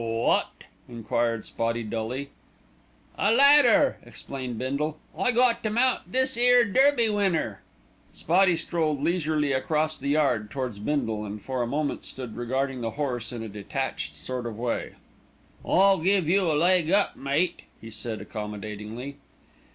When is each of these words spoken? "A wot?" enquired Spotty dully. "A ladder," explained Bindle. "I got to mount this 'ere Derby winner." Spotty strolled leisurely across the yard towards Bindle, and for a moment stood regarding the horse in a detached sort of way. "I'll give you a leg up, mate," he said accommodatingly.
"A 0.01 0.03
wot?" 0.03 0.63
enquired 0.89 1.45
Spotty 1.45 1.83
dully. 1.83 2.31
"A 3.19 3.31
ladder," 3.31 3.99
explained 4.03 4.57
Bindle. 4.57 4.97
"I 5.15 5.31
got 5.31 5.61
to 5.61 5.69
mount 5.69 6.11
this 6.11 6.35
'ere 6.35 6.65
Derby 6.65 7.07
winner." 7.07 7.61
Spotty 8.11 8.57
strolled 8.57 8.99
leisurely 9.03 9.53
across 9.53 9.99
the 9.99 10.07
yard 10.09 10.49
towards 10.49 10.79
Bindle, 10.79 11.23
and 11.23 11.39
for 11.39 11.61
a 11.61 11.67
moment 11.67 12.03
stood 12.03 12.35
regarding 12.35 12.81
the 12.81 12.97
horse 12.97 13.31
in 13.31 13.43
a 13.43 13.47
detached 13.47 14.15
sort 14.15 14.47
of 14.47 14.57
way. 14.57 14.93
"I'll 15.63 15.99
give 15.99 16.27
you 16.27 16.51
a 16.51 16.57
leg 16.57 16.89
up, 16.89 17.15
mate," 17.15 17.61
he 17.79 17.91
said 17.91 18.21
accommodatingly. 18.21 19.17